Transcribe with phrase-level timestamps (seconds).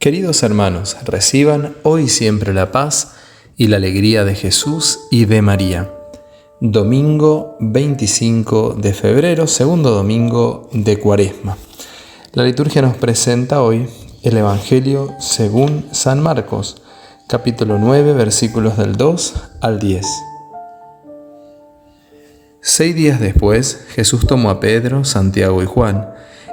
[0.00, 3.16] Queridos hermanos, reciban hoy siempre la paz
[3.58, 5.90] y la alegría de Jesús y de María.
[6.58, 11.58] Domingo 25 de febrero, segundo domingo de Cuaresma.
[12.32, 13.90] La liturgia nos presenta hoy
[14.22, 16.80] el Evangelio según San Marcos,
[17.28, 20.06] capítulo 9, versículos del 2 al 10.
[22.62, 26.08] Seis días después, Jesús tomó a Pedro, Santiago y Juan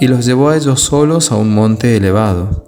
[0.00, 2.67] y los llevó a ellos solos a un monte elevado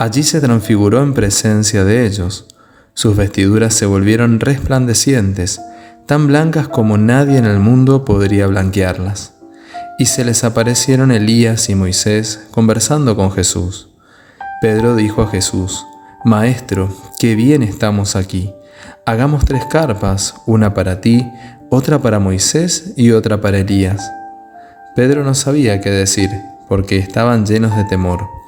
[0.00, 2.46] Allí se transfiguró en presencia de ellos.
[2.94, 5.60] Sus vestiduras se volvieron resplandecientes,
[6.06, 9.34] tan blancas como nadie en el mundo podría blanquearlas.
[9.98, 13.90] Y se les aparecieron Elías y Moisés conversando con Jesús.
[14.62, 15.84] Pedro dijo a Jesús,
[16.24, 18.54] Maestro, qué bien estamos aquí.
[19.04, 21.30] Hagamos tres carpas, una para ti,
[21.68, 24.10] otra para Moisés y otra para Elías.
[24.96, 26.30] Pedro no sabía qué decir,
[26.70, 28.39] porque estaban llenos de temor.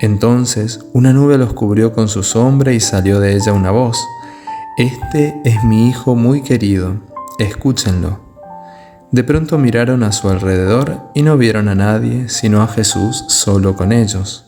[0.00, 3.98] Entonces una nube los cubrió con su sombra y salió de ella una voz.
[4.76, 6.96] Este es mi Hijo muy querido,
[7.38, 8.20] escúchenlo.
[9.10, 13.74] De pronto miraron a su alrededor y no vieron a nadie sino a Jesús solo
[13.74, 14.46] con ellos.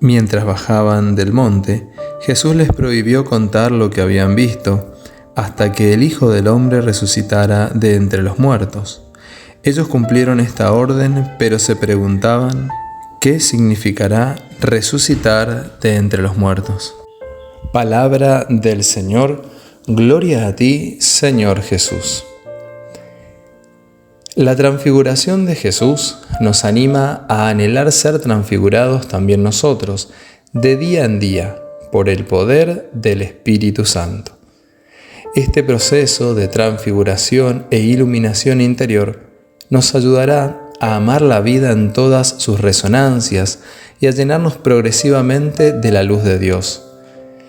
[0.00, 1.88] Mientras bajaban del monte,
[2.22, 4.96] Jesús les prohibió contar lo que habían visto,
[5.36, 9.04] hasta que el Hijo del Hombre resucitara de entre los muertos.
[9.62, 12.68] Ellos cumplieron esta orden, pero se preguntaban
[13.22, 16.96] ¿Qué significará resucitar de entre los muertos?
[17.72, 19.44] Palabra del Señor,
[19.86, 22.24] gloria a ti, Señor Jesús.
[24.34, 30.10] La transfiguración de Jesús nos anima a anhelar ser transfigurados también nosotros,
[30.52, 34.36] de día en día, por el poder del Espíritu Santo.
[35.36, 39.30] Este proceso de transfiguración e iluminación interior
[39.70, 43.60] nos ayudará a amar la vida en todas sus resonancias
[44.00, 46.82] y a llenarnos progresivamente de la luz de Dios.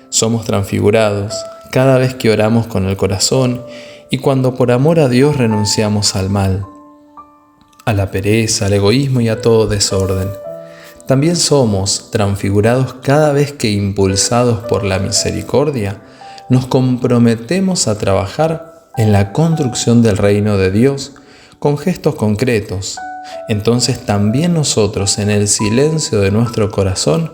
[0.10, 1.34] Somos transfigurados
[1.72, 3.64] cada vez que oramos con el corazón
[4.12, 6.64] y cuando por amor a Dios renunciamos al mal,
[7.86, 10.30] a la pereza, al egoísmo y a todo desorden.
[11.08, 16.02] También somos transfigurados cada vez que impulsados por la misericordia
[16.50, 21.14] nos comprometemos a trabajar en la construcción del reino de Dios
[21.58, 23.00] con gestos concretos,
[23.48, 27.34] entonces también nosotros en el silencio de nuestro corazón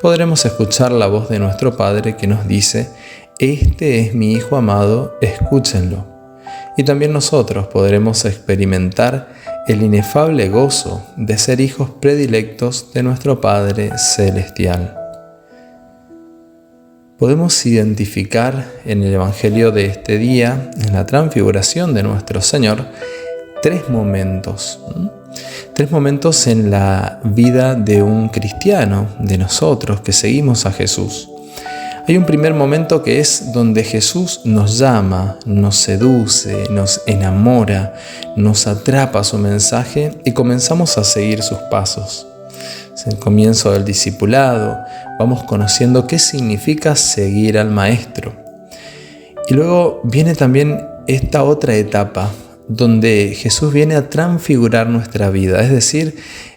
[0.00, 2.90] podremos escuchar la voz de nuestro Padre que nos dice,
[3.38, 6.06] Este es mi Hijo amado, escúchenlo.
[6.76, 9.28] Y también nosotros podremos experimentar
[9.66, 14.96] el inefable gozo de ser hijos predilectos de nuestro Padre Celestial.
[17.18, 22.86] Podemos identificar en el Evangelio de este día, en la transfiguración de nuestro Señor,
[23.62, 24.80] tres momentos.
[25.74, 31.28] Tres momentos en la vida de un cristiano, de nosotros que seguimos a Jesús.
[32.08, 37.94] Hay un primer momento que es donde Jesús nos llama, nos seduce, nos enamora,
[38.36, 42.26] nos atrapa su mensaje y comenzamos a seguir sus pasos.
[42.94, 44.78] Es el comienzo del discipulado,
[45.18, 48.34] vamos conociendo qué significa seguir al Maestro.
[49.48, 52.30] Y luego viene también esta otra etapa,
[52.70, 56.14] donde Jesús viene a transfigurar nuestra vida, es decir,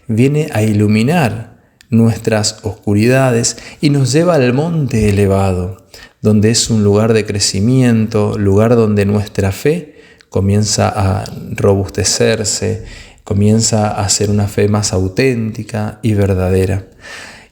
[0.07, 1.57] viene a iluminar
[1.89, 5.87] nuestras oscuridades y nos lleva al monte elevado,
[6.21, 9.95] donde es un lugar de crecimiento, lugar donde nuestra fe
[10.29, 11.25] comienza a
[11.55, 12.85] robustecerse,
[13.23, 16.85] comienza a ser una fe más auténtica y verdadera.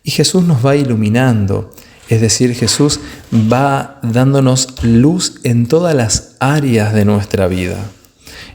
[0.03, 1.71] Y Jesús nos va iluminando,
[2.09, 3.00] es decir, Jesús
[3.33, 7.77] va dándonos luz en todas las áreas de nuestra vida.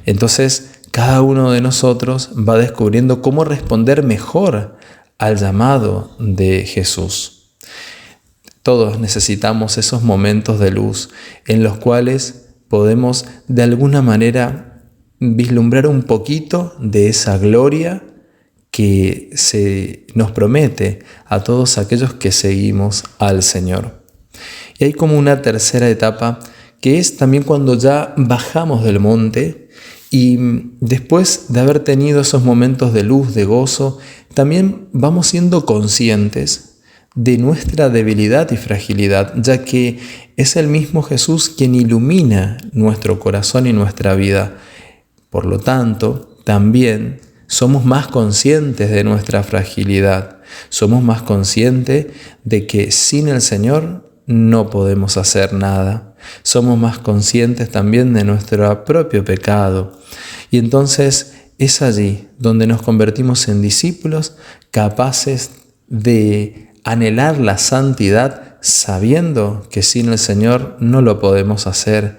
[0.06, 4.78] Entonces, cada uno de nosotros va descubriendo cómo responder mejor
[5.18, 7.56] al llamado de Jesús.
[8.62, 11.10] Todos necesitamos esos momentos de luz
[11.46, 14.82] en los cuales podemos de alguna manera
[15.20, 18.02] vislumbrar un poquito de esa gloria
[18.70, 24.02] que se nos promete a todos aquellos que seguimos al Señor.
[24.78, 26.40] Y hay como una tercera etapa
[26.80, 29.65] que es también cuando ya bajamos del monte
[30.10, 30.38] y
[30.80, 33.98] después de haber tenido esos momentos de luz, de gozo,
[34.34, 36.76] también vamos siendo conscientes
[37.14, 39.98] de nuestra debilidad y fragilidad, ya que
[40.36, 44.58] es el mismo Jesús quien ilumina nuestro corazón y nuestra vida.
[45.30, 50.38] Por lo tanto, también somos más conscientes de nuestra fragilidad,
[50.68, 52.06] somos más conscientes
[52.44, 56.05] de que sin el Señor no podemos hacer nada
[56.42, 59.98] somos más conscientes también de nuestro propio pecado.
[60.50, 64.36] Y entonces es allí donde nos convertimos en discípulos
[64.70, 65.50] capaces
[65.88, 72.18] de anhelar la santidad sabiendo que sin el Señor no lo podemos hacer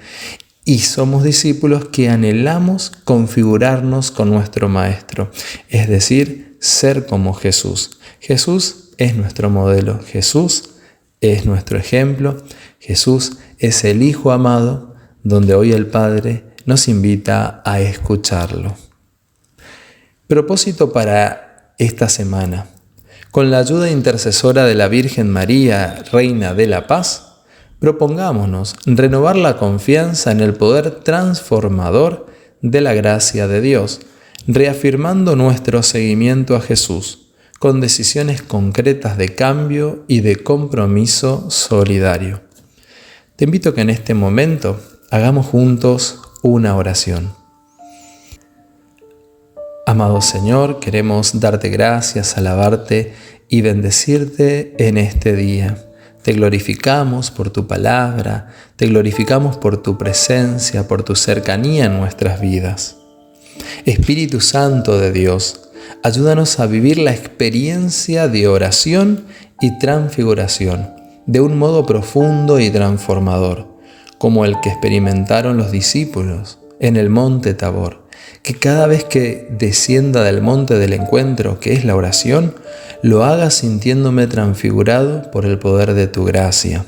[0.68, 5.32] y somos discípulos que anhelamos configurarnos con nuestro Maestro,
[5.70, 8.00] es decir, ser como Jesús.
[8.20, 10.72] Jesús es nuestro modelo, Jesús
[11.22, 12.44] es nuestro ejemplo,
[12.88, 18.78] Jesús es el Hijo amado, donde hoy el Padre nos invita a escucharlo.
[20.26, 22.68] Propósito para esta semana.
[23.30, 27.34] Con la ayuda intercesora de la Virgen María, Reina de la Paz,
[27.80, 32.28] propongámonos renovar la confianza en el poder transformador
[32.62, 34.00] de la gracia de Dios,
[34.48, 42.47] reafirmando nuestro seguimiento a Jesús con decisiones concretas de cambio y de compromiso solidario.
[43.38, 44.82] Te invito a que en este momento
[45.12, 47.36] hagamos juntos una oración.
[49.86, 53.14] Amado Señor, queremos darte gracias, alabarte
[53.48, 55.88] y bendecirte en este día.
[56.24, 62.42] Te glorificamos por tu palabra, te glorificamos por tu presencia, por tu cercanía en nuestras
[62.42, 62.98] vidas.
[63.86, 65.70] Espíritu Santo de Dios,
[66.04, 69.28] ayúdanos a vivir la experiencia de oración
[69.62, 70.97] y transfiguración
[71.28, 73.68] de un modo profundo y transformador,
[74.18, 78.08] como el que experimentaron los discípulos en el monte Tabor
[78.48, 82.56] que cada vez que descienda del monte del encuentro, que es la oración,
[83.02, 86.86] lo haga sintiéndome transfigurado por el poder de tu gracia.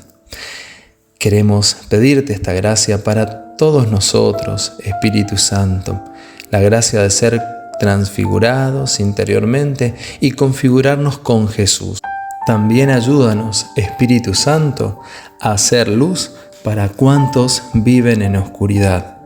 [1.18, 6.02] Queremos pedirte esta gracia para todos nosotros, Espíritu Santo,
[6.50, 7.42] la gracia de ser
[7.78, 11.99] transfigurados interiormente y configurarnos con Jesús.
[12.46, 15.00] También ayúdanos, Espíritu Santo,
[15.40, 16.32] a hacer luz
[16.62, 19.20] para cuantos viven en oscuridad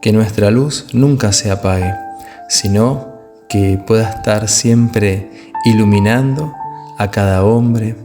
[0.00, 1.94] que nuestra luz nunca se apague,
[2.48, 3.08] sino
[3.48, 6.54] que pueda estar siempre iluminando
[6.98, 7.96] a cada hombre,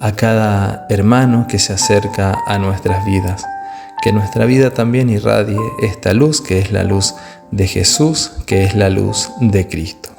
[0.00, 3.44] a cada hermano que se acerca a nuestras vidas.
[4.02, 7.14] Que nuestra vida también irradie esta luz que es la luz
[7.50, 10.10] de Jesús, que es la luz de Cristo.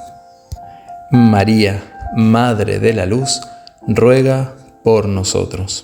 [1.12, 1.84] María,
[2.16, 3.42] Madre de la Luz,
[3.88, 5.84] ruega por nosotros.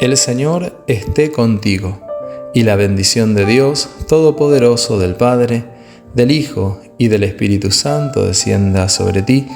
[0.00, 2.00] El Señor esté contigo
[2.52, 5.64] y la bendición de Dios Todopoderoso del Padre,
[6.14, 9.46] del Hijo y del Espíritu Santo descienda sobre ti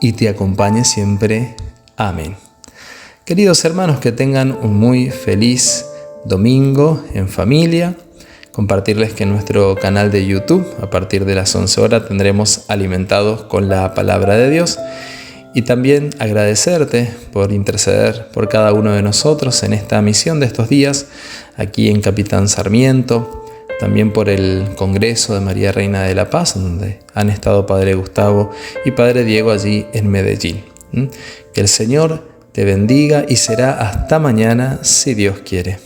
[0.00, 1.56] y te acompañe siempre.
[1.96, 2.36] Amén.
[3.24, 5.84] Queridos hermanos, que tengan un muy feliz
[6.24, 7.94] domingo en familia.
[8.52, 13.42] Compartirles que en nuestro canal de YouTube, a partir de las 11 horas, tendremos alimentados
[13.42, 14.78] con la palabra de Dios
[15.58, 20.68] y también agradecerte por interceder por cada uno de nosotros en esta misión de estos
[20.68, 21.06] días
[21.56, 23.44] aquí en Capitán Sarmiento,
[23.80, 28.52] también por el Congreso de María Reina de la Paz, donde han estado Padre Gustavo
[28.84, 30.62] y Padre Diego allí en Medellín.
[31.52, 32.22] Que el Señor
[32.52, 35.80] te bendiga y será hasta mañana si Dios quiere.